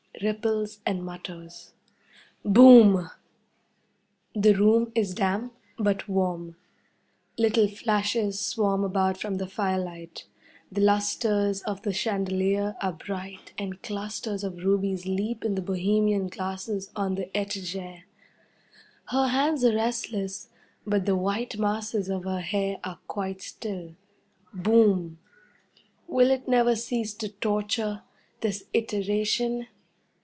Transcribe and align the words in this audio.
Ripples 0.21 0.81
and 0.85 1.03
mutters. 1.03 1.73
Boom! 2.45 3.09
The 4.35 4.53
room 4.53 4.91
is 4.93 5.15
damp, 5.15 5.55
but 5.79 6.07
warm. 6.07 6.57
Little 7.39 7.67
flashes 7.67 8.39
swarm 8.39 8.83
about 8.83 9.17
from 9.17 9.37
the 9.37 9.47
firelight. 9.47 10.27
The 10.71 10.81
lustres 10.81 11.63
of 11.63 11.81
the 11.81 11.91
chandelier 11.91 12.75
are 12.83 12.93
bright, 12.93 13.53
and 13.57 13.81
clusters 13.81 14.43
of 14.43 14.63
rubies 14.63 15.07
leap 15.07 15.43
in 15.43 15.55
the 15.55 15.61
bohemian 15.61 16.27
glasses 16.27 16.91
on 16.95 17.15
the 17.15 17.35
'etagere'. 17.35 18.03
Her 19.07 19.27
hands 19.29 19.63
are 19.65 19.73
restless, 19.73 20.49
but 20.85 21.07
the 21.07 21.15
white 21.17 21.57
masses 21.57 22.09
of 22.09 22.25
her 22.25 22.41
hair 22.41 22.77
are 22.83 22.99
quite 23.07 23.41
still. 23.41 23.95
Boom! 24.53 25.17
Will 26.07 26.29
it 26.29 26.47
never 26.47 26.75
cease 26.75 27.15
to 27.15 27.29
torture, 27.29 28.03
this 28.41 28.65
iteration! 28.73 29.65